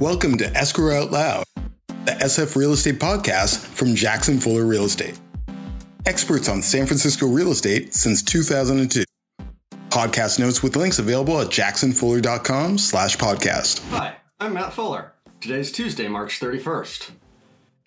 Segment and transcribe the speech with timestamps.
[0.00, 1.44] Welcome to Escrow Out Loud,
[2.04, 5.18] the SF Real Estate podcast from Jackson Fuller Real Estate.
[6.06, 9.02] Experts on San Francisco real estate since 2002.
[9.88, 13.84] Podcast notes with links available at jacksonfuller.com slash podcast.
[13.90, 15.14] Hi, I'm Matt Fuller.
[15.40, 17.10] Today's Tuesday, March 31st.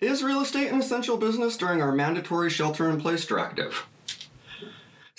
[0.00, 3.86] Is real estate an essential business during our mandatory shelter in place directive?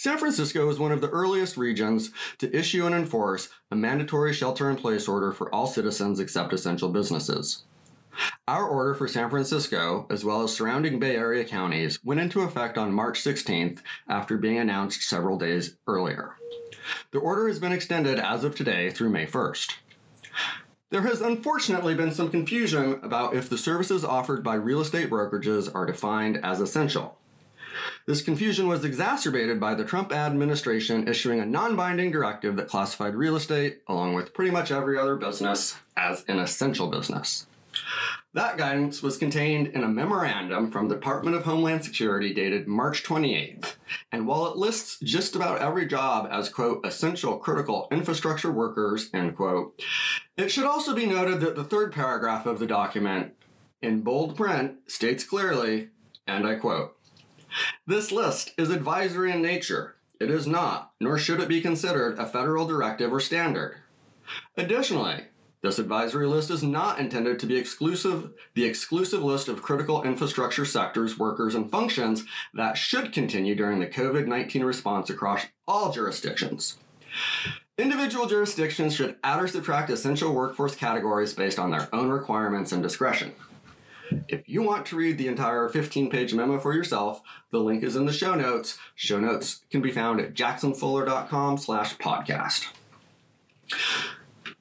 [0.03, 4.69] San Francisco is one of the earliest regions to issue and enforce a mandatory shelter
[4.69, 7.63] in place order for all citizens except essential businesses.
[8.45, 12.77] Our order for San Francisco, as well as surrounding Bay Area counties, went into effect
[12.77, 13.79] on March 16th
[14.09, 16.35] after being announced several days earlier.
[17.11, 19.71] The order has been extended as of today through May 1st.
[20.89, 25.73] There has unfortunately been some confusion about if the services offered by real estate brokerages
[25.73, 27.17] are defined as essential.
[28.05, 33.15] This confusion was exacerbated by the Trump administration issuing a non binding directive that classified
[33.15, 37.47] real estate, along with pretty much every other business, as an essential business.
[38.33, 43.03] That guidance was contained in a memorandum from the Department of Homeland Security dated March
[43.03, 43.75] 28th.
[44.11, 49.35] And while it lists just about every job as, quote, essential critical infrastructure workers, end
[49.35, 49.79] quote,
[50.35, 53.33] it should also be noted that the third paragraph of the document,
[53.83, 55.89] in bold print, states clearly,
[56.25, 56.97] and I quote,
[57.87, 59.95] this list is advisory in nature.
[60.19, 63.77] It is not, nor should it be considered, a federal directive or standard.
[64.57, 65.25] Additionally,
[65.61, 70.65] this advisory list is not intended to be exclusive, the exclusive list of critical infrastructure
[70.65, 76.77] sectors, workers, and functions that should continue during the COVID 19 response across all jurisdictions.
[77.77, 82.83] Individual jurisdictions should add or subtract essential workforce categories based on their own requirements and
[82.83, 83.33] discretion.
[84.27, 87.21] If you want to read the entire 15 page memo for yourself,
[87.51, 88.77] the link is in the show notes.
[88.95, 92.67] Show notes can be found at jacksonfuller.com slash podcast.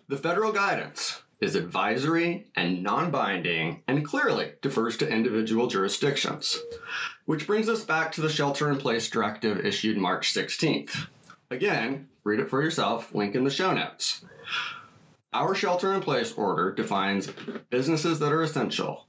[0.09, 6.61] The federal guidance is advisory and non-binding and clearly defers to individual jurisdictions.
[7.25, 11.09] Which brings us back to the shelter in place directive issued March 16th.
[11.51, 14.25] Again, read it for yourself, link in the show notes.
[15.33, 17.33] Our shelter in place order defines
[17.71, 19.07] businesses that are essential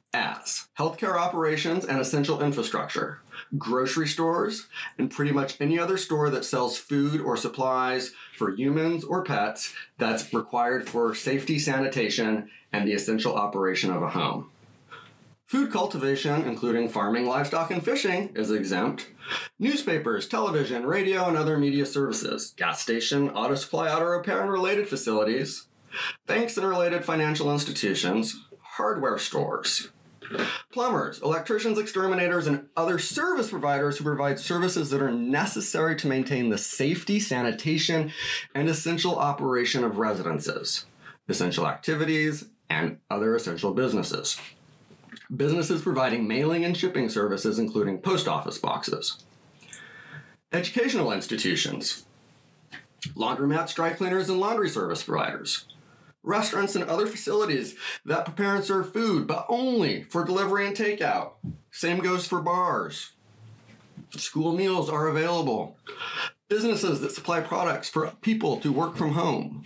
[0.77, 3.19] healthcare operations and essential infrastructure,
[3.57, 4.67] grocery stores,
[4.97, 9.73] and pretty much any other store that sells food or supplies for humans or pets
[9.97, 14.49] that's required for safety, sanitation, and the essential operation of a home.
[15.45, 19.11] Food cultivation, including farming, livestock, and fishing, is exempt.
[19.59, 24.87] Newspapers, television, radio, and other media services, gas station, auto supply, auto repair, and related
[24.87, 25.67] facilities,
[26.25, 29.89] banks and related financial institutions, hardware stores,
[30.71, 36.49] plumbers, electricians, exterminators, and other service providers who provide services that are necessary to maintain
[36.49, 38.11] the safety, sanitation,
[38.53, 40.85] and essential operation of residences,
[41.27, 44.39] essential activities, and other essential businesses.
[45.35, 49.23] Businesses providing mailing and shipping services, including post office boxes.
[50.51, 52.05] Educational institutions,
[53.15, 55.65] laundromats, dry cleaners, and laundry service providers
[56.23, 57.75] restaurants and other facilities
[58.05, 61.33] that prepare and serve food, but only for delivery and takeout.
[61.71, 63.11] Same goes for bars.
[64.11, 65.77] School meals are available.
[66.49, 69.63] Businesses that supply products for people to work from home.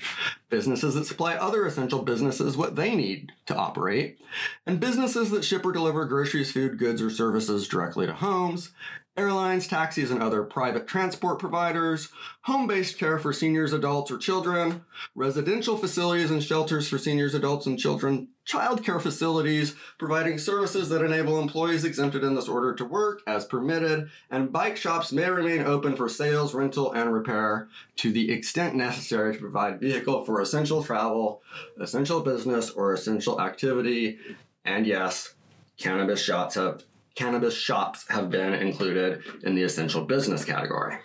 [0.50, 4.20] Businesses that supply other essential businesses what they need to operate.
[4.66, 8.72] And businesses that ship or deliver groceries, food, goods, or services directly to homes
[9.18, 12.10] airlines, taxis, and other private transport providers,
[12.42, 14.86] home based care for seniors, adults, or children,
[15.16, 21.04] residential facilities and shelters for seniors, adults, and children, child care facilities providing services that
[21.04, 25.62] enable employees exempted in this order to work as permitted, and bike shops may remain
[25.62, 30.84] open for sales, rental, and repair to the extent necessary to provide vehicle for essential
[30.84, 31.42] travel,
[31.80, 34.18] essential business, or essential activity.
[34.64, 35.34] And yes,
[35.78, 36.84] cannabis shops have
[37.18, 41.00] cannabis shops have been included in the essential business category.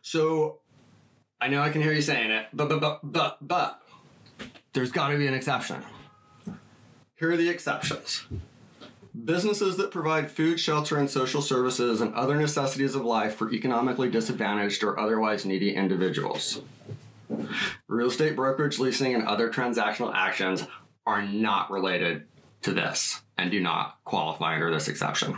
[0.00, 0.60] So
[1.40, 3.82] I know I can hear you saying it, but but but but but
[4.72, 5.82] there's got to be an exception.
[7.16, 8.24] Here are the exceptions.
[9.24, 14.08] Businesses that provide food, shelter, and social services and other necessities of life for economically
[14.08, 16.62] disadvantaged or otherwise needy individuals.
[17.88, 20.66] Real estate brokerage, leasing, and other transactional actions
[21.06, 22.24] are not related
[22.62, 25.36] to this and do not qualify under this exception.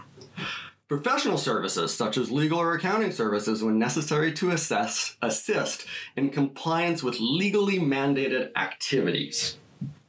[0.88, 7.02] Professional services, such as legal or accounting services, when necessary to assess, assist in compliance
[7.02, 9.56] with legally mandated activities.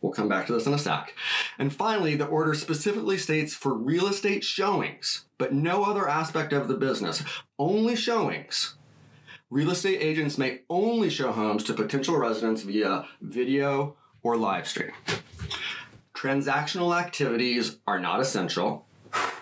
[0.02, 1.16] We'll come back to this in a sec.
[1.58, 6.68] And finally, the order specifically states for real estate showings, but no other aspect of
[6.68, 7.24] the business,
[7.58, 8.76] only showings.
[9.50, 14.92] Real estate agents may only show homes to potential residents via video or live stream.
[16.16, 18.86] Transactional activities are not essential,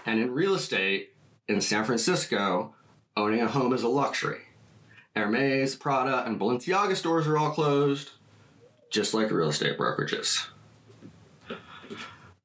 [0.08, 1.14] and in real estate
[1.48, 2.74] in San Francisco,
[3.16, 4.42] owning a home is a luxury.
[5.16, 8.12] Hermes, Prada, and Balenciaga stores are all closed,
[8.90, 10.48] just like real estate brokerages.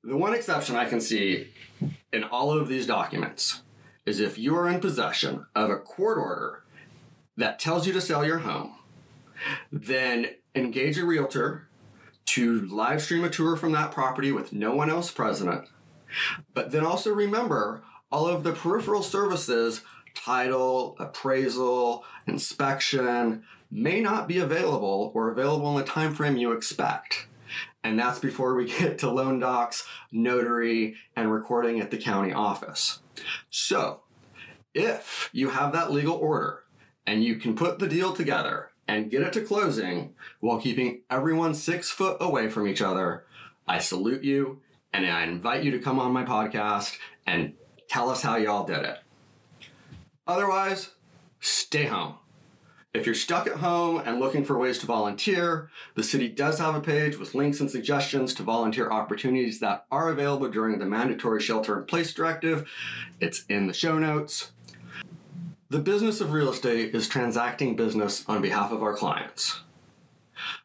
[0.05, 1.49] The one exception I can see
[2.13, 3.63] in all of these documents
[4.05, 6.63] is if you are in possession of a court order
[7.39, 8.75] that tells you to sell your home,
[9.73, 11.68] then engage a realtor
[12.29, 15.67] to live stream a tour from that property with no one else present.
[16.53, 19.83] But then also remember all of the peripheral services
[20.15, 27.27] title, appraisal, inspection may not be available or available in the time frame you expect.
[27.83, 33.01] And that's before we get to loan docs, notary, and recording at the county office.
[33.51, 34.03] So,
[34.75, 36.65] if you have that legal order
[37.07, 41.55] and you can put the deal together and get it to closing while keeping everyone
[41.55, 43.25] six foot away from each other,
[43.69, 44.61] I salute you
[44.93, 46.97] and I invite you to come on my podcast
[47.27, 47.53] and
[47.89, 48.99] tell us how y'all did it.
[50.27, 50.91] Otherwise,
[51.41, 52.15] stay home.
[52.95, 56.75] If you're stuck at home and looking for ways to volunteer, the city does have
[56.75, 61.41] a page with links and suggestions to volunteer opportunities that are available during the mandatory
[61.41, 62.69] shelter in place directive.
[63.21, 64.53] It's in the show notes.
[65.71, 69.61] The business of real estate is transacting business on behalf of our clients.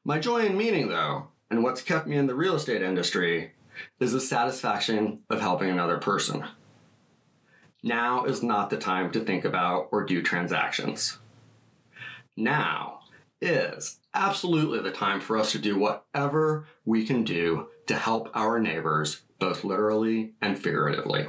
[0.05, 3.51] My joy and meaning, though, and what's kept me in the real estate industry,
[3.99, 6.45] is the satisfaction of helping another person.
[7.83, 11.17] Now is not the time to think about or do transactions.
[12.37, 12.99] Now
[13.41, 18.57] is absolutely the time for us to do whatever we can do to help our
[18.57, 21.27] neighbors, both literally and figuratively.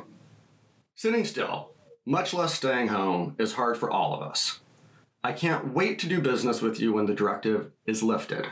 [0.94, 1.73] Sitting still,
[2.06, 4.60] much less staying home, is hard for all of us.
[5.22, 8.46] I can't wait to do business with you when the directive is lifted.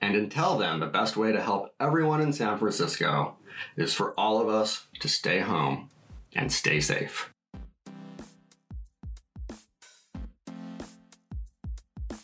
[0.00, 3.36] And until then, the best way to help everyone in San Francisco
[3.76, 5.88] is for all of us to stay home
[6.34, 7.32] and stay safe.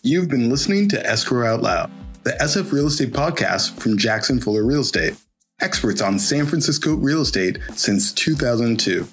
[0.02, 1.90] You've been listening to Escrow Out Loud,
[2.24, 5.14] the SF Real Estate podcast from Jackson Fuller Real Estate,
[5.60, 9.08] experts on San Francisco real estate since 2002.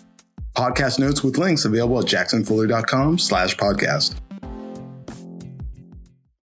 [0.56, 4.16] Podcast notes with links available at jacksonfuller.com slash podcast.